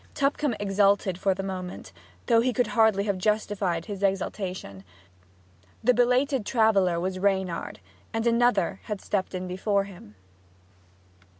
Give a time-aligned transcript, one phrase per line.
[0.15, 1.91] Tupcombe exulted for the moment,
[2.25, 4.83] though he could hardly have justified his exultation.
[5.83, 7.79] The belated traveller was Reynard;
[8.11, 10.15] and another had stepped in before him.